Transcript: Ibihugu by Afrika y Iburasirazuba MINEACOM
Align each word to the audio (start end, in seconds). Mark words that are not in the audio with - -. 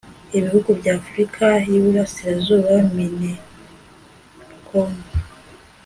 Ibihugu 0.37 0.69
by 0.79 0.87
Afrika 0.97 1.45
y 1.69 1.73
Iburasirazuba 1.79 2.73
MINEACOM 2.95 4.91